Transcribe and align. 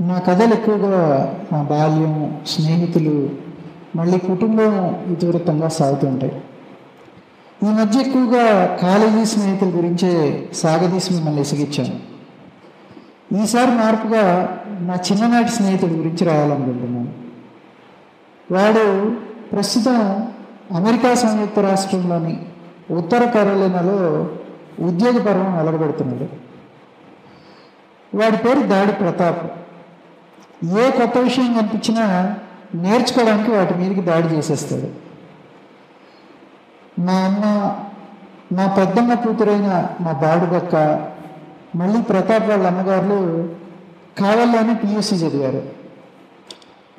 నా 0.00 0.18
కథలు 0.18 0.54
ఎక్కువగా 0.54 1.34
మా 1.52 1.62
బాల్యం 1.62 2.42
స్నేహితులు 2.46 3.30
మళ్ళీ 3.96 4.18
కుటుంబం 4.18 5.04
ఇతివృత్తంగా 5.12 5.68
సాగుతుంటాయి 5.68 6.42
ఈ 7.62 7.66
మధ్య 7.66 8.00
ఎక్కువగా 8.00 8.76
కాలేజీ 8.76 9.24
స్నేహితుల 9.24 9.68
గురించే 9.68 10.44
సాగదీసి 10.54 11.14
మిమ్మల్ని 11.14 11.40
ఇసిగిచ్చాను 11.40 12.12
ఈసారి 13.42 13.70
మార్పుగా 13.70 14.58
నా 14.80 14.94
చిన్ననాటి 14.94 15.48
స్నేహితుడి 15.48 15.94
గురించి 15.94 16.24
రాయాలనుకుంటున్నాను. 16.24 17.12
వాడు 18.52 19.10
ప్రస్తుతం 19.52 20.28
అమెరికా 20.74 21.14
సంయుక్త 21.14 21.58
రాష్ట్రంలోని 21.58 22.46
ఉత్తర 22.90 23.24
కరోలినాలో 23.24 24.28
ఉద్యోగపరం 24.80 25.56
వెలగబెడుతున్నాడు 25.56 26.28
వాడి 28.16 28.36
పేరు 28.36 28.60
దాడి 28.60 28.92
ప్రతాప్. 28.92 29.61
ఏ 30.64 30.90
కొత్త 30.90 31.18
విషయం 31.18 31.52
కనిపించినా 31.52 32.36
నేర్చుకోవడానికి 32.74 33.50
వాటి 33.50 33.74
మీదకి 33.74 34.00
దాడి 34.00 34.26
చేసేస్తాడు. 34.26 34.88
మా 37.00 37.12
అమ్మ 37.12 37.76
మా 38.52 38.74
పెద్దమ్మ 38.78 39.14
కూతురైన 39.14 39.88
మా 40.00 40.12
బాడుగక్క 40.12 40.76
మళ్ళీ 41.76 42.02
ప్రతాప్ 42.02 42.48
వాళ్ళ 42.48 42.66
అమ్మగారులు 42.66 43.48
కావల్లోనే 44.20 44.74
పియూసీ 44.74 45.16
చదివారు. 45.16 45.62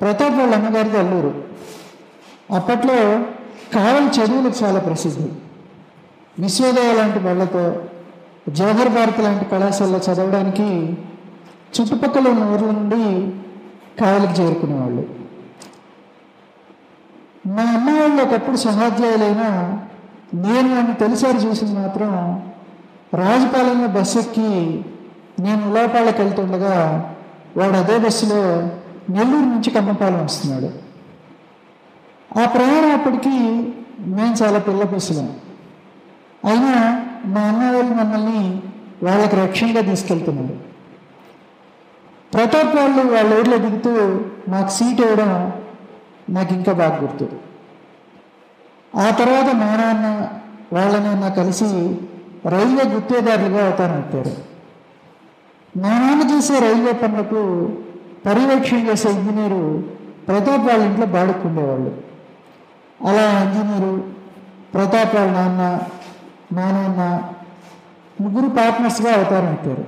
ప్రతాప్ 0.00 0.34
వాళ్ళ 0.34 0.54
అమ్మగారిది 0.54 0.98
అల్లూరు. 0.98 1.44
అప్పట్లో 2.54 2.94
కావలి 3.74 4.06
చదువులకు 4.06 4.64
చాలా 4.64 4.80
ప్రసిద్ధి. 4.80 5.28
విశ్వోదయ 6.38 6.92
లాంటి 6.92 7.18
వాళ్ళతో 7.18 7.82
జవహర్ 8.48 8.88
భారత్ 8.88 9.20
లాంటి 9.20 9.44
కళాశాలలో 9.44 9.98
చదవడానికి 9.98 10.96
చుట్టుపక్కల 11.80 12.28
ఉన్న 12.28 12.44
ఊర్ల 12.44 12.66
నుండి 12.66 13.34
కాయలకు 14.00 14.42
చేరుకునేవాళ్ళు. 14.42 15.04
మా 17.46 17.62
అమ్మ 17.62 18.00
వాళ్ళు 18.00 18.22
ఒకప్పుడు 18.22 18.56
సహాధ్యాయులైనా 18.56 19.48
నేను 20.34 20.74
నన్ను 20.74 20.94
తొలిసారి 20.94 21.38
చూసింది 21.46 21.74
మాత్రం 21.74 22.12
రాజుపాలెంలో 23.14 23.88
బస్సు 23.88 24.18
ఎక్కి 24.18 24.50
నేను 25.40 25.70
ఉలాపాళ్ళకి 25.70 26.22
వెళ్తుండగా 26.22 26.74
వాడు 27.56 27.72
అదే 27.72 27.98
బస్సులో 27.98 28.40
నెల్లూరు 29.10 29.46
నుంచి 29.46 29.70
కమ్మపాలెం 29.70 30.24
వస్తున్నాడు. 30.24 30.70
ఆ 32.40 32.44
ప్రయాణం 32.46 32.92
అప్పటికి 32.92 33.36
మేము 33.98 34.34
చాలా 34.42 34.58
పిల్ల 34.58 34.82
బస్సులం 34.82 35.28
అయినా 36.44 36.72
మా 37.24 37.40
అన్న 37.40 37.70
వాళ్ళు 37.76 37.94
మమ్మల్ని 37.94 38.62
వాళ్ళకి 39.02 39.36
రక్షణగా 39.36 39.80
తీసుకెళ్తున్నారు 39.80 40.73
ప్రతాప్ 42.34 42.72
వాళ్ళు 42.76 43.02
వాళ్ళ 43.12 43.30
ఊర్లో 43.38 43.56
దిగుతూ 43.64 43.90
నాకు 44.48 44.70
సీట్ 44.76 45.00
ఇవ్వడం 45.00 45.30
నాకు 46.28 46.52
ఇంకా 46.54 46.72
బాగా 46.72 46.96
గుర్తు. 47.00 47.26
ఆ 48.94 49.06
తర్వాత 49.20 49.48
మా 49.60 49.70
నాన్న 49.80 50.06
వాళ్ళ 50.72 50.94
నాన్న 50.98 51.28
కలిసి 51.38 51.68
రైల్వే 52.46 52.84
గుత్తేదారులుగా 52.92 53.60
అవుతానంటారు 53.64 54.32
మా 55.74 55.92
నాన్న 56.02 56.22
చేసే 56.32 56.56
రైల్వే 56.66 56.92
పనులకు 57.02 57.40
పర్యవేక్షణ 58.26 58.78
చేసే 58.88 59.08
ఇంజనీరు 59.16 59.62
ప్రతాప్ 60.28 60.66
వాళ్ళ 60.68 60.82
ఇంట్లో 60.84 61.06
బాడుకుండేవాళ్ళు 61.14 61.92
అలా 63.00 63.24
ఇంజనీరు 63.42 63.92
ప్రతాప్ 64.74 65.14
వాళ్ళ 65.16 65.30
నాన్న 65.38 65.62
మా 66.56 66.66
నాన్న 66.76 67.02
ముగ్గురు 68.20 68.48
పార్ట్నర్స్గా 68.58 69.12
అవుతారంటారు 69.14 69.84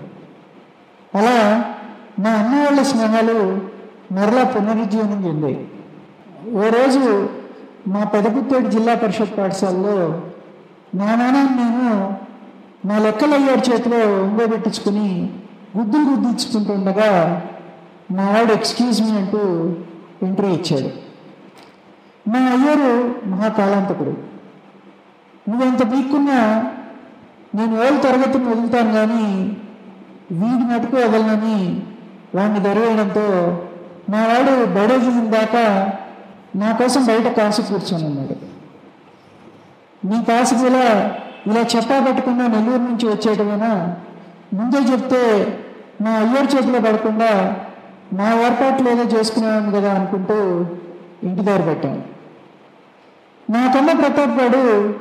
అలా 1.12 1.36
మా 2.22 2.31
అన్న 2.31 2.55
వాళ్ళ 2.64 2.83
స్నేహాలు 2.83 3.39
మరలా 4.12 4.45
పునరుజ్జీవనం 4.45 5.20
చెందాయి. 5.27 5.59
ఓ 6.55 6.62
రోజు 6.69 7.28
మా 7.89 8.05
పెదపుత్తేడు 8.05 8.69
జిల్లా 8.69 8.95
పరిషత్ 8.95 9.39
పాఠశాలలో 9.39 9.97
మా 10.95 11.08
నాన్న 11.14 11.42
నేను 11.58 12.18
మా 12.89 12.98
లెక్కలయ్యాడు 12.98 13.70
చేతిలో 13.70 13.98
ఉండబెట్టించుకుని 14.23 15.08
గుద్దులు 15.77 16.05
గుద్దించుకుంటుండగా 16.11 17.11
మా 18.11 18.24
వాడు 18.30 18.52
ఎక్స్క్యూజ్ 18.52 19.02
మీ 19.02 19.11
అంటూ 19.18 19.41
ఎంట్రీ 20.23 20.48
ఇచ్చాడు. 20.48 20.91
మా 22.30 22.39
అయ్యారు 22.39 22.91
మహాకాళాంతకుడు. 23.27 24.14
నువ్వెంత 25.48 25.83
పీక్కున్నా 25.92 26.39
నేను 27.55 27.74
ఏళ్ళ 27.85 27.98
తరగతిని 28.01 28.48
వదులుతాను 28.48 28.92
కానీ 28.92 29.27
వీడి 30.30 30.64
మటుకు 30.70 30.96
వదలనని 30.96 31.58
వాడిని 32.36 32.61
దొరివేయడంతో 32.61 33.27
మా 34.11 34.27
వాడు 34.27 34.67
బడేజీ 34.67 35.11
దాకా 35.29 35.64
నా 36.57 36.73
కోసం 36.73 37.05
బయట 37.05 37.29
కాసు 37.36 37.63
కూర్చొని 37.63 38.05
ఉన్నాడు 38.05 38.36
నీ 40.05 40.24
కాసుకి 40.24 40.67
ఇలా 40.67 40.85
ఇలా 41.47 41.61
చెప్పా 41.61 42.01
పెట్టుకున్న 42.01 42.47
నెల్లూరు 42.47 42.83
నుంచి 42.83 43.07
వచ్చేటమైనా 43.08 43.97
ముందే 44.55 44.79
చెప్తే 44.92 45.23
మా 46.01 46.11
అయ్యోరు 46.11 46.57
చేతిలో 46.57 46.80
పడకుండా 46.80 47.30
నా 48.13 48.41
ఏర్పాట్లు 48.41 48.89
ఏదో 48.91 49.03
చేసుకునేవాడిని 49.03 49.73
కదా 49.73 49.95
అనుకుంటూ 49.95 50.36
ఇంటి 51.23 51.42
దారి 51.42 51.63
పెట్టాను. 51.63 52.03
నాకన్నా 53.51 53.92
ప్రతాప్ 53.92 54.41
గారు 54.41 54.95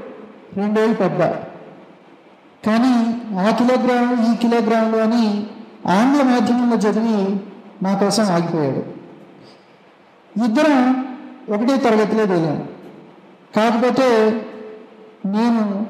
రెండేళ్ళు 0.58 0.96
పెద్ద. 0.96 1.22
కానీ 2.66 2.94
ఆ 3.40 3.52
కిలోగ్రాములు 3.52 4.34
ఈ 4.34 4.36
కిలోగ్రాములు 4.36 4.98
అని 4.98 5.48
ఆంగ్ల 5.88 6.24
మాధ్యమంలో 6.24 6.76
చదివి 6.76 7.40
నా 7.84 7.98
కోసం 7.98 8.24
ఆగిపోయాడు. 8.24 8.96
ఇద్దరం 10.46 11.08
ఒకటే 11.50 11.78
తరగతిలో 11.78 12.26
దిగాం. 12.26 12.68
కాకపోతే 13.56 14.30
నేను 15.26 15.86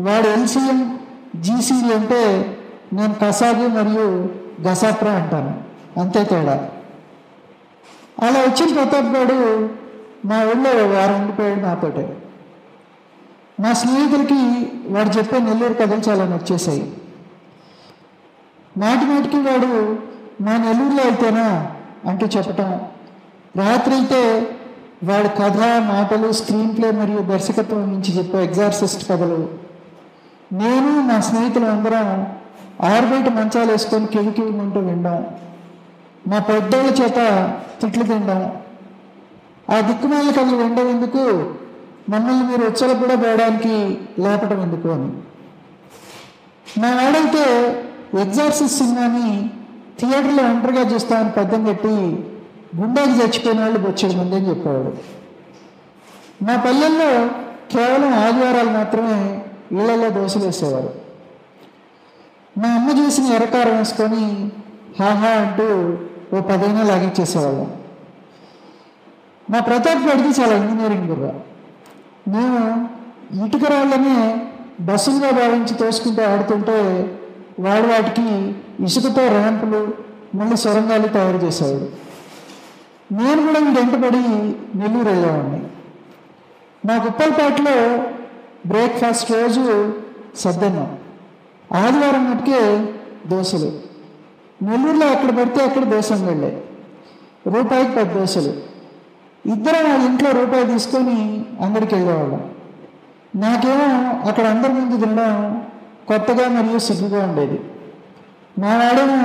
వాడు 0.00 0.26
ఎల్సీఎం 0.28 0.98
జీసీలు 1.36 1.94
అంటే 1.94 2.56
నేను 2.92 3.14
కసాగు 3.14 3.68
మరియు 3.68 4.34
గసాప్రా 4.62 5.12
అంటాను. 5.12 5.62
అంతే 6.00 6.24
తేడా. 6.24 6.70
అలా 8.22 8.40
వచ్చిన 8.40 8.74
ప్రతాప్ 8.74 9.16
గారు 9.16 9.70
మా 10.24 10.44
ఊళ్ళో 10.44 10.88
వారం 10.98 11.20
ఉండిపోయాడు 11.20 11.60
నాతోటే. 11.60 12.16
మా 13.60 13.72
స్నేహితులకి 13.72 14.72
వాడు 14.92 15.08
చెప్పే 15.08 15.38
నెల్లూరు 15.38 15.72
కథలు 15.72 16.00
చాలా 16.00 16.24
నచ్చేసాయి 16.24 16.97
మాటి 18.80 19.04
మాటికి 19.04 19.38
వాడు 19.48 19.70
మా 20.44 20.54
నెల్లూరులో 20.56 21.02
అయితేనా 21.02 21.46
అంటూ 22.10 22.26
చెప్పటం. 22.26 22.68
రాత్రి 23.56 23.94
అయితే 23.94 24.20
వాడి 25.04 25.28
కథ 25.28 25.58
మాటలు 25.92 26.32
స్క్రీన్ 26.32 26.76
ప్లే 26.76 26.90
మరియు 26.90 27.20
దర్శకత్వం 27.32 27.80
నుంచి 27.92 28.10
చెప్పే 28.18 28.38
ఎగ్జార్సిస్ట్ 28.44 29.02
కథలు. 29.10 29.40
నేను 30.52 30.90
నా 31.08 31.20
స్నేహితులు 31.20 31.66
అందరం 31.66 32.06
ఆరుబయట 32.86 33.28
మంచాలు 33.28 33.70
వేసుకొని 33.72 34.06
కివికివిమంటూ 34.06 34.80
వినడం 34.80 35.26
మా 36.28 36.38
పెద్దోళ్ళ 36.38 36.90
చేత 37.00 37.18
తిట్లు 37.80 38.04
తినడం 38.04 38.40
ఆ 39.74 39.80
దిక్కుమాల 39.80 40.30
కథలు 40.30 40.56
వినడం 40.56 40.88
ఎందుకు 40.88 41.24
మమ్మల్ని 42.12 42.44
మీరు 42.50 42.62
ఉచ్చలు 42.68 42.94
కూడా 42.94 43.14
పోవడానికి 43.14 43.74
లేపటం 44.18 44.60
ఎందుకు 44.62 44.88
అని. 44.88 45.10
మా 46.80 46.90
వాడైతే 46.94 47.44
ఎగ్జార్సిస్ 48.14 48.78
సినిమాని 48.78 49.50
థియేటర్లో 50.00 50.42
ఒంటరిగా 50.42 50.82
చూస్తామని 50.82 51.30
పద్దం 51.30 51.64
కట్టి 51.64 51.94
గుండెకి 52.76 53.10
చచ్చిపోయిన 53.10 53.60
వాళ్ళు 53.60 53.78
బొచ్చడి 53.78 54.16
మంది 54.16 54.36
అని 54.36 54.48
చెప్పేవాడు. 54.48 54.92
మా 56.44 56.56
పల్లెల్లో 56.56 57.28
కేవలం 57.72 58.12
ఆదివారాలు 58.12 58.70
మాత్రమే 58.70 59.42
ఇళ్ళలో 59.72 60.08
దోశలు 60.08 60.44
వేసేవారు. 60.44 60.94
మా 62.58 62.68
అమ్మ 62.68 62.90
చేసిన 62.90 63.24
ఎరకారం 63.24 63.78
వేసుకొని 63.78 64.50
హాహా 65.00 65.28
అంటూ 65.28 65.98
ఓ 66.36 66.40
పదైనా 66.40 66.82
లాగించేసేవాళ్ళం. 66.82 67.72
మా 69.50 69.58
ప్రతాప్ 69.58 70.02
గడికి 70.08 70.40
చాలా 70.40 70.56
ఇంజనీరింగ్ 70.56 71.08
కూడా 71.08 71.34
మేము 72.28 72.88
ఇటుక 73.46 73.70
రాళ్ళని 73.70 74.40
బస్సులుగా 74.84 75.30
భావించి 75.30 75.74
తోసుకుంటూ 75.74 76.22
ఆడుతుంటే 76.22 76.78
వాడు 77.58 77.86
వాటికి 77.86 78.54
ఇసుకతో 78.84 79.28
ర్యాంపులు 79.28 79.80
మళ్ళీ 80.34 80.56
సొరంగాలు 80.56 81.08
తయారు 81.08 81.36
చేసేవాడు. 81.36 81.86
నేను 83.14 83.46
కూడా 83.46 83.60
వెంటబడి 83.60 84.22
నెల్లూరు 84.78 85.08
వెళ్ళేవాడిని 85.08 85.60
మా 86.86 86.94
గుప్పలపేటలో 86.94 87.74
బ్రేక్ఫాస్ట్ 88.66 89.32
రోజు 89.32 89.94
సద్దన్నం. 90.36 90.98
ఆదివారం 91.74 92.30
మటుకే 92.30 92.60
దోశలు. 93.26 93.70
నెల్లూరులో 94.62 95.06
ఎక్కడ 95.06 95.30
పడితే 95.30 95.64
అక్కడ 95.64 95.84
దోశం 95.84 96.26
వెళ్ళే 96.26 96.62
రూపాయికి 97.46 97.92
పది 97.92 98.14
దోశలు. 98.18 98.52
ఇద్దరం 99.46 99.90
వాళ్ళ 99.90 100.04
ఇంట్లో 100.04 100.30
రూపాయి 100.30 100.66
తీసుకొని 100.66 101.18
అందరికి 101.64 101.94
వెళ్ళేవాళ్ళం 101.94 102.50
నాకేమో 103.36 103.88
అక్కడ 104.28 104.46
అందరి 104.46 104.72
ముందు 104.72 104.96
తినడం 105.06 105.64
కొత్తగా 106.08 106.48
మరియు 106.48 106.78
సిగ్గుగా 106.78 107.24
ఉండేది. 107.26 107.60
మా 108.58 108.70
వాడేమో 108.76 109.20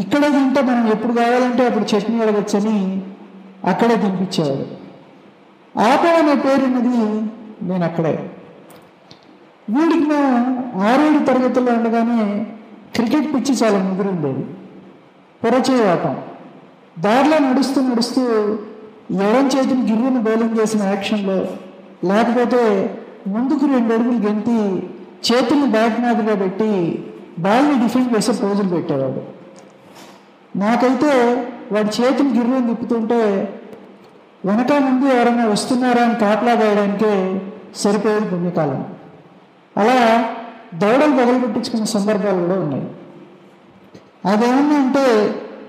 ఇక్కడే 0.00 0.28
తింటే 0.28 0.60
మనం 0.60 0.88
ఎప్పుడు 0.88 1.12
కావాలంటే 1.12 1.66
అప్పుడు 1.66 1.96
చట్నీ 1.96 2.20
అడగచ్చని 2.20 3.02
అక్కడే 3.64 3.96
తినిపించేవాడు. 3.96 4.66
ఆటో 5.80 6.08
అనే 6.18 6.34
పేరున్నది 6.34 6.98
నేను 7.68 7.84
అక్కడే. 7.84 8.30
వీడికి 9.70 10.06
మేము 10.06 10.72
ఆరేడు 10.80 11.24
తరగతుల్లో 11.24 11.72
ఉండగానే 11.72 12.46
క్రికెట్ 12.94 13.34
పిచ్చి 13.34 13.54
చాలా 13.62 13.78
ముదిరిండేది. 13.78 14.44
పొరచేయి 15.44 15.88
ఆటం 15.88 16.16
దారిలో 16.98 17.38
నడుస్తూ 17.38 17.80
నడుస్తూ 17.82 18.22
ఎడం 19.26 19.46
చేతిని 19.46 19.82
గిర్రును 19.90 20.20
బౌలింగ్ 20.22 20.58
చేసిన 20.60 20.82
యాక్షన్లో 20.82 21.36
లేకపోతే 22.04 22.62
ముందుకు 23.26 23.66
రెండు 23.66 23.94
అడుగులు 23.94 24.28
గెంతి 24.28 24.88
చేతుల్ని 25.26 25.66
బ్యాట్ 25.66 26.00
మీదగా 26.00 26.34
పెట్టి 26.34 26.70
బాల్ని 27.38 27.74
డిఫెండ్ 27.82 28.16
చేసే 28.16 28.32
పోజులు 28.32 28.68
పెట్టేవాడు. 28.68 29.22
నాకైతే 30.58 31.12
వాడి 31.72 31.90
చేతులు 31.98 32.28
గిర్రని 32.28 32.66
తిప్పుతుంటే 32.66 33.20
వెనక 34.44 34.72
ముందు 34.72 35.06
ఎవరైనా 35.12 35.44
వస్తున్నారా 35.46 36.02
అని 36.02 36.14
కాపలా 36.14 36.52
వేయడానికే 36.52 37.12
సరిపోయేది 37.74 38.26
పుణ్యకాలం. 38.28 38.80
అలా 39.76 39.98
దౌడలు 40.74 41.14
పగలగొట్టించుకున్న 41.16 41.84
సందర్భాలు 41.84 42.40
కూడా 42.46 42.60
ఉన్నాయి. 42.60 42.86
అదేమన్నా 44.30 44.76
అంటే 44.76 45.04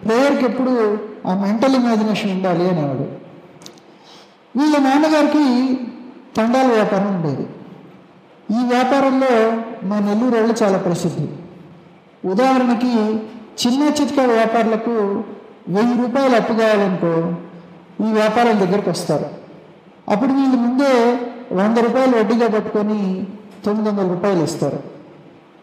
ప్లేయర్కి 0.03 0.45
ఎప్పుడు 0.45 0.73
ఆ 1.27 1.33
మెంటల్ 1.43 1.75
ఇమాజినేషన్ 1.75 2.31
ఉండాలి 2.31 2.69
అనేవాడు 2.69 3.07
వీళ్ళ 4.55 4.77
నాన్నగారికి 4.77 5.43
తండాల 6.37 6.67
వ్యాపారం 6.67 7.09
ఉండేది. 7.15 7.45
ఈ 8.51 8.63
వ్యాపారంలో 8.63 9.33
మా 9.87 9.99
నెల్లూరు 9.99 10.35
వాళ్ళు 10.35 10.55
చాలా 10.63 10.77
ప్రసిద్ధి. 10.77 11.27
ఉదాహరణకి 12.27 12.93
చిన్న 13.61 13.83
చిత్క 14.01 14.19
వ్యాపారులకు 14.19 15.23
వెయ్యి 15.67 16.01
రూపాయలు 16.01 16.35
అప్పు 16.35 16.53
కావాలనుకో 16.53 17.13
ఈ 18.07 18.11
వ్యాపారం 18.13 18.59
దగ్గరకు 18.59 18.89
వస్తారు. 18.89 19.25
అప్పుడు 20.11 20.31
వీళ్ళు 20.33 20.57
ముందే 20.57 20.93
వంద 21.55 21.77
రూపాయలు 21.77 22.17
వడ్డీగా 22.17 22.47
పట్టుకొని 22.47 23.27
తొమ్మిది 23.65 23.89
వందల 23.89 24.07
రూపాయలు 24.07 24.43
ఇస్తారు. 24.43 24.79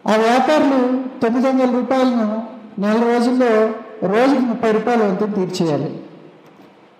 ఆ 0.07 0.15
వ్యాపారులు 0.15 0.79
తొమ్మిది 1.19 1.47
వందల 1.47 1.71
రూపాయలను 1.71 2.43
నెల 2.79 3.15
రోజుల్లో 3.15 3.51
రోజుకి 4.09 4.41
ముప్పై 4.41 4.71
రూపాయల 4.71 5.03
వంతుని 5.03 5.33
తీర్చేయాలి. 5.33 5.99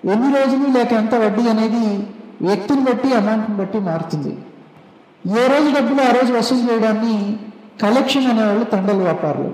ఎన్ని 0.05 0.29
రోజులు 0.33 0.77
లేక 0.77 0.93
ఎంత 0.93 1.15
వడ్డీ 1.15 1.47
అనేది 1.49 2.07
వ్యక్తిని 2.41 2.81
బట్టి 2.81 3.13
అమౌంట్ని 3.13 3.57
బట్టి 3.57 3.79
మారుతుంది. 3.79 4.37
ఏ 5.23 5.47
రోజు 5.47 5.69
డబ్బులు 5.77 6.01
ఆ 6.07 6.11
రోజు 6.11 6.31
వసూలు 6.33 6.61
చేయడాన్ని 6.69 7.15
కలెక్షన్ 7.81 8.27
అనేవాళ్ళు 8.31 8.65
తండలు 8.65 9.01
వ్యాపారులు 9.03 9.51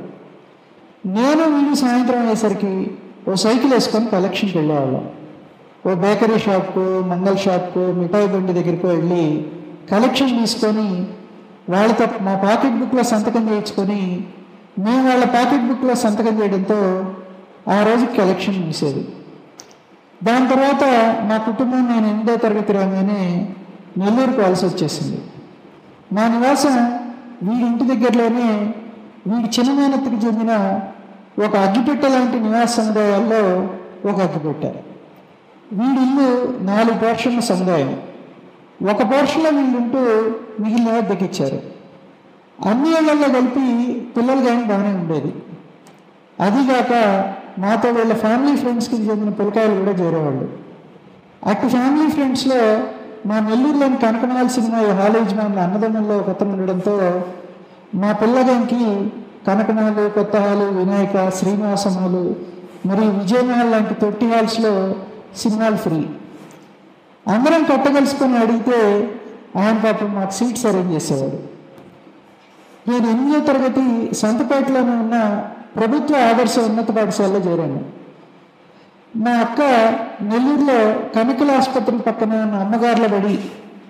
నేను 1.15 1.43
వీళ్ళు 1.53 1.75
సాయంత్రం 1.75 2.21
అయ్యేసరికి 2.21 2.73
ఓ 3.29 3.35
సైకిల్ 3.35 3.73
వేసుకొని 3.73 4.05
కలెక్షన్కి 4.05 4.57
వెళ్ళేవాళ్ళం 4.57 5.03
ఓ 5.87 5.93
బేకరీ 6.03 6.37
షాప్కు 6.45 6.83
మంగళ 7.11 7.35
షాప్కు 7.35 7.79
మిఠాయి 7.79 8.27
బండి 8.27 8.53
దగ్గరికి 8.53 8.87
వెళ్ళి 8.87 9.25
కలెక్షన్ 9.91 10.37
తీసుకొని 10.39 10.87
వాళ్ళతో 11.69 12.05
మా 12.21 12.33
పాకెట్ 12.45 12.79
బుక్లో 12.79 13.03
సంతకం 13.03 13.43
చేయించుకొని 13.49 14.01
మేము 14.85 15.03
వాళ్ళ 15.09 15.25
పాకెట్ 15.25 15.67
బుక్లో 15.69 15.95
సంతకం 15.95 16.41
చేయడంతో 16.41 16.79
ఆ 17.75 17.83
రోజు 17.83 18.05
కలెక్షన్ 18.17 18.59
ముగిసేది. 18.61 19.03
దాని 20.23 20.47
తర్వాత 20.47 20.83
మా 21.29 21.37
కుటుంబం 21.37 21.81
నేను 21.87 22.05
ఎనిమిదో 22.07 22.35
తరగతి 22.37 22.73
రాగానే 22.73 23.21
నెల్లూరుకు 23.97 24.41
వలస 24.41 24.65
వచ్చేసింది. 24.65 25.17
మా 26.13 26.27
నివాసం 26.27 26.99
వీడి 27.43 27.65
ఇంటి 27.65 27.83
దగ్గరలోనే 27.83 28.73
వీడి 29.27 29.49
చిన్న 29.59 30.25
చెందిన 30.25 30.81
ఒక 31.45 31.55
అగ్గిపెట్టె 31.55 32.07
లాంటి 32.07 32.39
నివాస 32.39 32.75
సముదాయాల్లో 32.75 33.69
ఒక 34.11 34.19
అగ్గిపెట్టె. 34.21 34.73
వీడి 35.73 36.01
ఇల్లు 36.01 36.57
నాలుగు 36.63 36.97
పోర్షన్ల 36.97 37.39
సముదాయం. 37.39 38.01
ఒక 38.91 39.03
పోర్షన్లో 39.03 39.49
వీళ్ళుంటూ 39.49 39.99
మిగిలిన 40.59 40.99
దక్కిచ్చారు. 40.99 41.61
అన్ని 42.69 42.89
ఏళ్ళలో 42.89 43.33
కలిపి 43.33 43.99
పిల్లలు 44.17 44.41
కానీ 44.41 44.63
బాగానే 44.63 44.97
ఉండేది. 44.97 45.33
అదిగాక 46.39 46.93
మాతో 47.59 47.89
వీళ్ళ 47.89 48.13
ఫ్యామిలీ 48.13 48.57
ఫ్రెండ్స్కి 48.57 48.95
చెందిన 48.95 49.29
పిల్లకాయలు 49.29 49.79
కూడా 49.79 49.91
చేరేవాళ్ళు. 49.91 50.49
అటు 51.45 51.67
ఫ్యామిలీ 51.67 52.11
ఫ్రెండ్స్లో 52.11 52.55
మా 53.25 53.39
నెల్లూరులోని 53.39 53.97
కనకనాల 53.97 54.47
సినిమా 54.47 54.77
హాల్ 54.77 55.15
యజమానుల 55.15 55.59
అన్నదమ్ముల్లో 55.59 56.19
కొత్త 56.19 56.43
ఉండడంతో 56.43 57.23
మా 57.95 58.11
పిల్లగానికి 58.11 59.11
కనకనాలు 59.47 60.09
కొత్త 60.09 60.35
హాలు 60.35 60.65
వినాయక 60.79 61.29
శ్రీనివాసములు 61.29 61.99
హాలు 61.99 62.35
మరియు 62.85 63.11
విజయమహల్ 63.11 63.71
లాంటి 63.71 63.93
తొట్టి 63.93 64.25
హాల్స్లో 64.25 64.95
సినిమాలు 65.37 65.75
ఫ్రీ. 65.75 66.05
అందరం 67.27 67.63
కట్టగలుసుకొని 67.63 68.37
అడిగితే 68.37 68.79
ఆయన 69.55 69.77
పాపం 69.77 70.15
మాకు 70.15 70.31
సీట్స్ 70.31 70.65
అరేంజ్ 70.65 70.93
చేసేవాడు. 70.93 71.39
నేను 72.89 73.09
ఎనిమిదో 73.09 73.39
తరగతి 73.39 74.15
సంతపేటలోనే 74.15 74.91
ఉన్న 74.91 75.43
ప్రభుత్వ 75.75 76.15
ఆదర్శ 76.15 76.59
ఉన్నత 76.59 76.91
పాఠశాలలో 76.91 77.39
చేరాను. 77.39 78.04
మా 79.23 79.31
అక్క 79.31 79.61
నెల్లూరులో 80.21 80.77
కమికల 81.15 81.51
ఆసుపత్రి 81.51 81.97
పక్కన 81.97 82.33
ఉన్న 82.33 82.55
అమ్మగారుల 82.55 83.07
బడి 83.07 83.35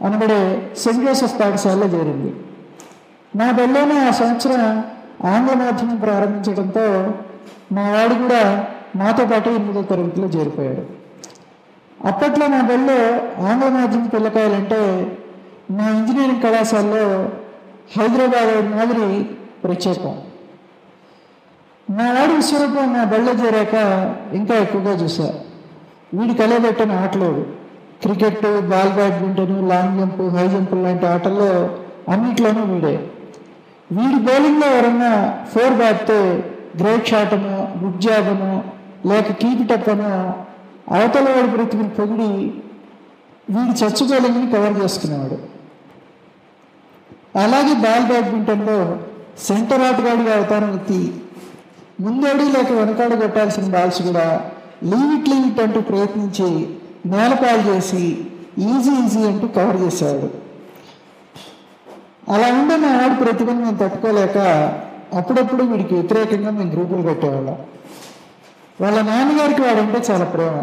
అనబడే 0.03 0.41
సెయింట్ 0.77 1.05
జోసెఫ్ 1.05 1.39
పాఠశాలలో 1.39 1.87
చేరింది. 1.87 2.31
నా 3.35 3.51
బడిలోనే 3.51 3.97
ఆ 4.07 4.11
సంవత్సరం 4.11 4.83
ఆంగ్ల 5.25 5.53
మాధ్యమం 5.53 5.97
ప్రారంభించడంతో 5.97 7.13
మా 7.71 7.83
వాడు 7.91 8.13
కూడా 8.13 8.67
మాతో 8.95 9.25
పాటు 9.25 9.49
ఎనిమిదో 9.49 9.81
తరగతిలో 9.81 10.27
చేరిపోయాడు. 10.27 10.83
అప్పట్లో 12.05 12.47
నా 12.47 12.61
బడిలో 12.61 12.99
ఆంగ్ల 13.45 13.69
మాధ్యమం 13.69 14.07
పిల్లకాయలంటే 14.07 14.81
మా 15.71 15.85
ఇంజనీరింగ్ 15.89 16.41
కళాశాలలో 16.41 17.05
హైదరాబాద్ 17.97 18.53
మాదిరి 18.75 19.23
ప్రత్యేకం. 19.63 20.15
నా 21.87 22.05
వాడి 22.13 22.33
విశ్వరూపం 22.33 22.93
నా 22.93 23.03
బళ్ళు 23.03 23.31
చేరాక 23.31 23.75
ఇంకా 24.33 24.55
ఎక్కువగా 24.55 24.91
చూసా 24.91 25.27
వీడి 26.13 26.33
కలబెట్టిన 26.33 26.91
ఆటలేడు 26.91 27.43
cricket 28.03 28.45
ball 28.69 28.89
badminton 28.89 29.67
long 29.67 29.99
jump 29.99 30.21
high 30.35 30.47
jump 30.47 30.73
లాంటి 30.75 31.05
ఆటల్లో 31.05 31.49
అన్నిట్లోనూ 32.13 32.61
వీడే. 32.61 32.93
వీడి 33.91 34.19
బౌలింగ్లో 34.27 34.67
ఎవరన్నా 34.67 35.11
ఫోర్ 35.53 35.73
బ్యాట్తో 35.73 36.17
గ్రేట్ 36.81 37.07
షాటను 37.07 37.83
గుడ్ 37.83 38.01
జాబను 38.01 38.51
లేక 39.09 39.31
కీపిటప్పను 39.31 40.09
అవతల 40.95 41.27
వాడి 41.35 41.47
బ్రతికిన 41.47 41.87
పొగిడి 41.87 42.29
వీడి 43.49 43.73
చచ్చుకోలేని 43.81 44.51
కవర్ 44.51 44.83
చేసుకునేవాడు. 44.83 45.37
అలాగే 47.35 47.73
బాల్ 47.73 48.05
బ్యాడ్మింటన్లో 48.05 48.77
సెంటర్ 49.47 49.81
ఆటగాడిగా 49.81 50.35
అవతారం 50.35 50.73
ఎత్తి 50.73 50.99
ముందడి 52.01 52.43
లేక 52.43 52.71
వెనకాడు 52.71 53.15
కొట్టాల్సిన 53.15 53.63
బాల్స్ 53.63 54.01
కూడా 54.01 54.51
లీవ్ 54.83 55.29
లీవిట్ 55.29 55.59
అంటూ 55.59 55.81
ప్రయత్నించి 55.81 56.47
నేలపాలు 57.05 57.61
చేసి 57.69 58.03
ఈజీ 58.57 58.93
ఈజీ 59.05 59.27
అంటూ 59.27 59.47
కవర్ 59.47 59.81
చేసేవాడు. 59.81 60.29
అలా 62.33 62.47
ఉండే 62.59 62.75
మా 62.75 63.03
ఆడు 63.03 63.23
ప్రతిభను 63.23 63.59
మేము 63.59 63.77
తట్టుకోలేక 63.77 64.37
అప్పుడప్పుడు 65.13 65.63
వీడికి 65.63 65.93
వ్యతిరేకంగా 65.95 66.49
మేము 66.49 66.71
గ్రూపులు 66.71 67.01
పెట్టేవాళ్ళం. 67.01 67.57
వాళ్ళ 68.81 69.01
నాన్నగారికి 69.01 69.61
వాడంటే 69.61 69.99
చాలా 70.11 70.25
ప్రేమ. 70.25 70.55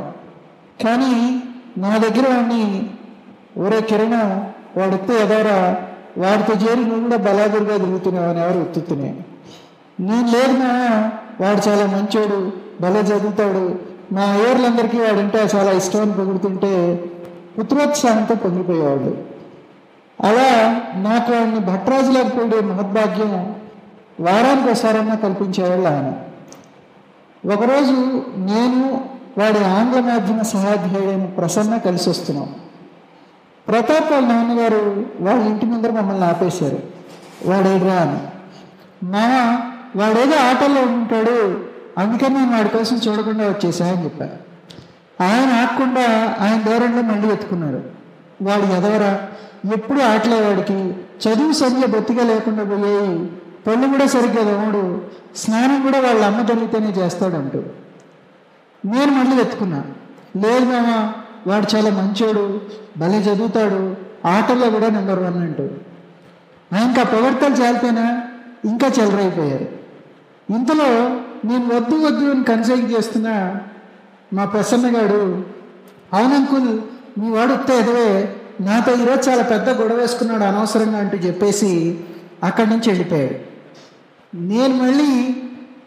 కానీ 0.85 1.43
నా 1.79 1.99
దగ్గర 1.99 2.25
వాడిని 2.35 2.91
ఒరే 3.59 3.81
కిరణ 3.81 4.17
వాడితే 4.77 5.15
ఎదవరా? 5.23 5.77
వాడితో 6.19 6.53
చేరి 6.53 6.81
నువ్వు 6.81 7.01
కూడా 7.01 7.17
బలాదురుగా 7.17 7.77
తిరుగుతున్నావు 7.77 8.29
అని 8.29 8.41
ఎవరు 8.41 8.59
ఎత్తుతున్నాయి 8.59 9.15
నేను 10.01 10.29
లేదు 10.33 10.53
నా 10.53 10.73
వాడు 11.42 11.68
చాలా 11.68 11.87
మంచోడు 11.87 12.52
భలే 12.80 13.00
చదువుతాడు. 13.00 13.78
మా 14.12 14.22
అయ్యర్లందరికీ 14.22 14.99
వాడంటే 14.99 15.49
చాలా 15.56 15.70
ఇష్టం 15.70 16.00
అని 16.00 16.12
పొగుడుతుంటే 16.12 17.04
పుత్రోత్సాహంతో 17.58 18.34
పొంగిపోయేవాళ్ళు 18.34 19.32
అలా 20.20 20.80
నాకు 20.94 21.32
వాడిని 21.32 21.58
భట్రాజులకు 21.58 22.28
పోయే 22.28 22.61
మహద్భాగ్యం 22.61 23.56
వారానికి 24.20 24.68
ఒకసారన్నా 24.68 25.14
కల్పించేవాళ్ళు 25.14 25.88
ఆయన. 25.88 26.12
ఒకరోజు 27.52 28.22
నేను 28.37 29.04
వాడి 29.38 29.64
ఆంగ్ల 29.64 30.00
మాధ్యమ 30.00 30.42
సహాధ్యాయుడైన 30.42 31.25
ప్రసన్న 31.25 31.76
కలిసి 31.76 32.11
వస్తున్నాం. 32.11 32.54
ప్రతాప్ 33.68 34.12
వాళ్ళ 34.12 34.26
నాన్నగారు 34.26 35.06
వాళ్ళ 35.20 35.42
ఇంటి 35.42 35.66
ముందర 35.66 35.90
మమ్మల్ని 35.90 36.25
ఆపేశారు. 36.25 36.78
వాడేడ్రా 37.46 37.94
అని. 37.94 38.18
మా 39.06 39.56
వాడేదో 39.96 40.37
ఆటల్లో 40.37 40.82
ఉంటాడు. 40.82 41.61
అందుకని 41.99 42.34
నేను 42.34 42.52
వాడి 42.52 42.68
కోసం 42.68 42.96
చూడకుండా 42.96 43.49
వచ్చేసా 43.49 43.87
అని 43.87 44.04
చెప్పా. 44.04 44.28
ఆయన 45.20 45.50
ఆకుండా 45.50 46.37
ఆయన 46.40 46.62
దూరంలో 46.62 47.02
మళ్ళీ 47.02 47.28
ఎత్తుకున్నాడు 47.28 47.82
వాడు 48.42 48.62
ఎదవరా? 48.62 49.28
ఎప్పుడు 49.76 50.00
ఆటలేవాడికి 50.00 50.94
చదువు 51.28 51.52
సరిగ్గా 51.52 51.87
బొత్తిగా 51.87 52.25
లేకుండా 52.25 52.64
పోయాయి. 52.64 53.32
పళ్ళు 53.66 53.88
కూడా 53.88 54.06
సరిగ్గా 54.06 54.52
తోమడు. 54.52 55.02
స్నానం 55.37 55.82
కూడా 55.82 56.00
వాళ్ళ 56.00 56.25
అమ్మ 56.25 56.42
తల్లితోనే 56.42 56.87
చేస్తాడంటూ. 56.87 57.62
నేను 58.84 59.12
మళ్ళీ 59.12 59.37
ఎత్తుకున్నా 59.37 59.84
లేదు 60.37 60.64
మామ 60.64 61.12
వాడు 61.46 61.76
చాలా 61.76 61.90
మంచోడు. 61.90 62.61
భలే 62.99 63.18
చదువుతాడు. 63.18 63.96
ఆటల్లో 64.26 64.70
కూడా 64.70 64.88
నెంబర్ 64.88 65.18
వన్ 65.18 65.37
అంటూ. 65.37 65.62
ఇంకా 66.82 67.02
పొగడ్తలు 67.02 67.54
చాలిపోయినా 67.54 68.22
ఇంకా 68.64 68.88
చెలరైపోయారు 68.88 69.82
ఇంతలో 70.52 70.88
నేను 71.49 71.64
వద్దు 71.76 71.97
వద్దు 72.06 72.25
అని 72.30 72.44
కన్సైన్ 72.44 72.87
చేస్తున్న 72.92 73.28
మా 74.37 74.44
ప్రసన్న 74.44 74.87
గారు 74.97 75.23
అవునంకుల్ 76.16 76.68
మీ 77.18 77.28
వాడు 77.30 77.52
వస్తే 77.52 77.75
ఎదవే 77.78 78.11
నాతో 78.66 78.90
ఈరోజు 78.92 79.23
చాలా 79.30 79.42
పెద్ద 79.42 79.71
గొడవ 79.71 79.97
వేసుకున్నాడు 79.97 80.44
అనవసరంగా 80.44 80.99
అంటూ 80.99 81.16
చెప్పేసి 81.16 81.71
అక్కడి 82.42 82.71
నుంచి 82.71 82.88
వెళ్ళిపోయాడు. 82.90 83.37
నేను 84.35 84.75
మళ్ళీ 84.82 85.11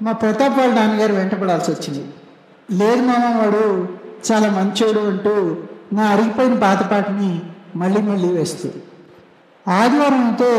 మా 0.01 0.11
ప్రతాప్ 0.11 0.57
వాళ్ళ 0.59 0.73
నాన్నగారు 0.73 1.13
వెంటపడాల్సి 1.13 1.69
వచ్చింది. 1.71 2.03
లేదు 2.79 3.01
మామ 3.01 3.25
వాడు 3.37 3.63
చాలా 4.27 4.47
మంచోడు 4.57 5.01
అంటూ 5.11 5.33
నా 5.93 6.03
అరిగిపోయిన 6.13 6.55
పాతపాటిని 6.65 7.31
మళ్ళీ 7.81 8.01
మళ్ళీ 8.01 8.29
వేస్తుంది 8.37 8.81
ఆదివారం 9.65 10.21
అయితే 10.27 10.49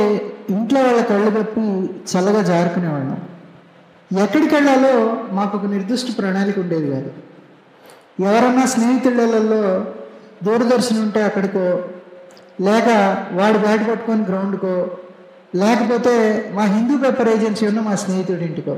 ఇంట్లో 0.50 0.80
వాళ్ళ 0.82 1.00
కళ్ళు 1.10 1.30
కప్పి 1.30 1.64
చల్లగా 2.10 2.42
జారుకునేవాళ్ళం. 2.42 3.20
ఎక్కడికి 4.14 4.54
వెళ్ళాలో 4.54 5.16
మాకు 5.32 5.56
ఒక 5.56 5.64
నిర్దిష్ట 5.64 6.18
ప్రణాళిక 6.18 6.58
ఉండేది 6.58 6.90
కాదు. 6.90 7.12
ఎవరన్నా 8.22 8.66
స్నేహితులలో 8.66 9.86
దూరదర్శన్ 10.42 10.98
ఉంటే 10.98 11.22
అక్కడికో 11.22 11.82
లేక 12.60 13.16
వాడు 13.32 13.58
బ్యాట్ 13.58 13.88
పట్టుకొని 13.88 14.22
గ్రౌండ్కో 14.22 14.90
లేకపోతే 15.54 16.14
మా 16.54 16.62
హిందూ 16.62 16.98
పేపర్ 16.98 17.28
ఏజెన్సీ 17.28 17.66
ఉన్న 17.66 17.80
మా 17.80 17.94
స్నేహితుడి 17.94 18.44
ఇంటికో. 18.44 18.76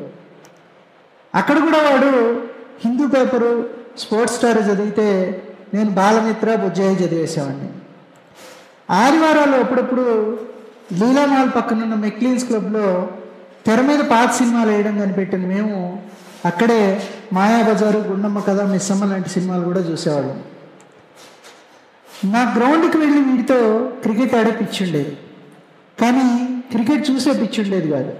అక్కడ 1.35 1.59
కూడా 1.59 1.91
వాడు 1.91 2.43
హిందూ 2.85 3.07
పేపరు 3.07 3.69
స్పోర్ట్స్ 3.99 4.37
స్టార్ 4.37 4.59
చదివితే 4.59 5.43
నేను 5.75 5.91
బాలమిత్ర 5.91 6.55
బుజ్జయ్య 6.55 6.91
చదివేసేవాడిని. 6.91 7.69
ఆదివారాలు 8.91 9.57
అప్పుడప్పుడు 9.57 10.39
లీలామాల్ 10.93 11.51
పక్కన 11.57 11.83
ఉన్న 11.83 11.95
మెక్లీన్స్ 11.95 12.45
క్లబ్లో 12.45 13.11
తెర 13.69 13.81
మీద 13.81 14.03
పాత 14.11 14.29
సినిమాలు 14.33 14.71
వేయడం 14.71 14.95
కనిపెట్టింది. 15.01 15.47
మేము 15.55 15.75
అక్కడే 16.45 17.03
మాయాబజారు 17.33 17.99
గుండమ్మ 17.99 18.39
కథ 18.41 18.61
మిస్సమ్మ 18.63 19.05
లాంటి 19.05 19.29
సినిమాలు 19.29 19.65
కూడా 19.65 19.81
చూసేవాళ్ళం. 19.81 20.39
నా 22.33 22.55
గ్రౌండ్కి 22.57 22.99
వెళ్ళి 22.99 23.19
వీడితో 23.19 23.59
క్రికెట్ 24.03 24.35
ఆడే 24.35 24.51
పిచ్చి 24.51 24.81
ఉండేది. 24.87 25.13
కానీ 26.01 26.27
క్రికెట్ 26.73 27.11
చూసే 27.11 27.33
పిచ్చి 27.33 27.59
ఉండేది 27.65 27.89
కాదు. 27.89 28.13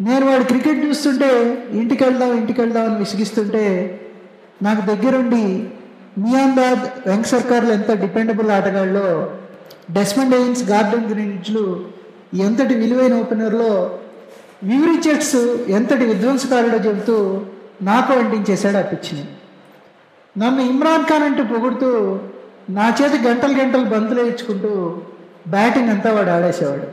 నేను 0.00 0.26
వాడు 0.26 0.44
క్రికెట్ 0.44 0.80
చూస్తుంటే 0.86 1.30
ఇంటికి 1.70 2.04
వెళ్దాం 2.04 2.32
ఇంటికి 2.38 2.60
వెళ్దాం 2.60 2.84
అని 2.90 2.98
విసిగిస్తుంటే 2.98 3.64
నాకు 4.62 4.80
దగ్గరుండి 4.80 5.44
మియాందాద్ 6.18 7.08
వెంక 7.08 7.26
సర్కార్లు 7.26 7.72
ఎంత 7.72 7.90
డిపెండబుల్ 8.00 8.50
ఆటగాళ్ళలో 8.50 9.08
డెస్మండ్ 9.90 10.34
ఎయిన్స్ 10.34 10.64
గార్డెన్ 10.70 11.08
గ్రీనిజ్లు 11.12 11.66
ఎంతటి 12.46 12.74
విలువైన 12.74 13.14
ఓపెనర్లో 13.14 13.72
మ్యూరిచెట్స్ 14.64 15.34
రిచర్డ్స్ 15.34 15.70
ఎంతటి 15.70 16.04
విధ్వంసకారుడో 16.04 16.76
చెబుతూ 16.76 17.40
నాకు 17.82 18.12
అంటించేశాడు 18.12 18.76
ఆ 18.76 18.80
పిచ్చిని. 18.80 19.24
నన్ను 20.38 20.60
ఇమ్రాన్ 20.60 21.04
ఖాన్ 21.04 21.22
అంటూ 21.22 21.44
పొగుడుతూ 21.44 22.18
నా 22.70 22.96
చేతి 23.02 23.18
గంటలు 23.28 23.52
గంటలు 23.52 23.84
బంతులు 23.84 24.20
వేయించుకుంటూ 24.20 25.00
బ్యాటింగ్ 25.48 25.88
అంతా 25.88 26.12
వాడు 26.12 26.30
ఆడేసేవాడు. 26.30 26.86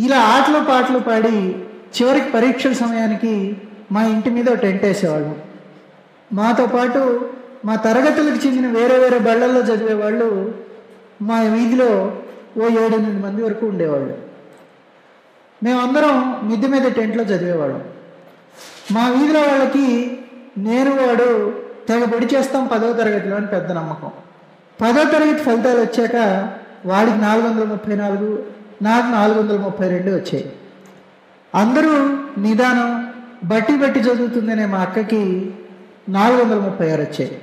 ఇలా 0.00 0.18
ఆటలు 0.18 0.64
పాటలు 0.64 0.98
పాడి 0.98 1.50
చివరికి 1.98 2.30
పరీక్షల 2.30 2.72
సమయానికి 2.72 3.56
మా 3.92 4.04
ఇంటి 4.04 4.30
మీద 4.30 4.44
టెంట్ 4.44 4.84
వేసేవాళ్ళం. 4.84 5.36
మాతో 6.32 6.66
పాటు 6.66 7.30
మా 7.64 7.76
తరగతులకు 7.76 8.46
చెందిన 8.46 8.66
వేరే 8.66 8.98
వేరే 8.98 9.18
బళ్ళల్లో 9.18 9.60
చదివే 9.60 9.94
వాళ్ళు 9.94 10.54
మా 11.22 11.40
వీధిలో 11.40 12.18
ఓ 12.58 12.68
ఏడెనిమిది 12.68 13.18
మంది 13.26 13.42
వరకు 13.42 13.66
ఉండేవాళ్ళు. 13.66 14.28
మేమందరం 15.62 16.48
మిద్దె 16.48 16.66
మీద 16.66 16.82
టెంట్లో 16.82 17.24
చదివేవాడు 17.24 17.80
మా 18.92 19.08
వీధిలో 19.08 19.40
వాళ్ళకి 19.40 20.18
నేను 20.58 20.90
వాడు 20.90 21.54
తెగ 21.88 22.04
పొడి 22.04 22.26
చేస్తాం 22.26 22.66
పదవ 22.66 22.92
తరగతిలో 22.92 23.36
అని 23.36 23.46
పెద్ద 23.46 23.72
నమ్మకం. 23.72 24.10
పదో 24.80 25.04
తరగతి 25.04 25.42
ఫలితాలు 25.42 25.80
వచ్చాక 25.80 26.16
వాడికి 26.86 27.18
నాలుగు 27.18 27.48
వందల 27.48 27.64
ముప్పై 27.64 27.96
నాలుగు 27.96 28.46
నాకు 28.82 29.06
నాలుగు 29.06 29.42
వందల 29.42 29.56
ముప్పై 29.56 29.88
రెండు 29.88 30.10
వచ్చాయి. 30.10 30.52
అందరూ 31.54 31.92
నిదానం 32.40 33.12
బట్టి 33.44 33.76
బట్టి 33.76 34.00
చదువుతుందనే 34.00 34.66
మా 34.66 34.78
అక్కకి 34.78 35.52
నాలుగు 36.08 36.44
వందల 36.44 36.58
ముప్పై 36.58 36.90
ఆరు 36.90 37.00
వచ్చాయి. 37.00 37.40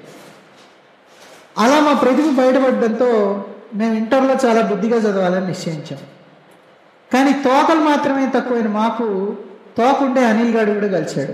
అలా 1.58 1.80
మా 1.80 1.94
ప్రతిభ 1.94 2.38
బయటపడడంతో 2.38 3.44
మేము 3.76 3.94
ఇంటర్లో 3.94 4.36
చాలా 4.46 4.62
బుద్ధిగా 4.62 4.98
చదవాలని 4.98 5.48
నిశ్చయించాం. 5.48 6.00
కానీ 7.14 7.34
తోకలు 7.34 7.80
మాత్రమే 7.80 8.32
తక్కువైన 8.36 8.68
మాకు 8.68 9.06
తోకుండే 9.78 10.26
అనిల్ 10.26 10.56
గారు 10.58 10.72
కూడా 10.74 10.88
కలిశాడు. 10.88 11.34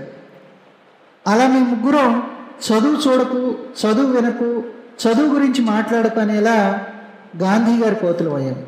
అలా 1.26 1.46
మేము 1.46 1.64
ముగ్గురం 1.64 2.22
చదువు 2.62 2.96
చూడకు 2.96 3.40
చదువు 3.80 4.10
వినకు 4.12 4.48
చదువు 5.02 5.34
గురించి 5.34 5.62
మాట్లాడకు 5.62 6.20
అనేలా 6.20 6.56
గాంధీ 7.42 7.84
గారి 7.84 7.94
కోతులు 7.94 8.30
అయ్యాం 8.30 8.58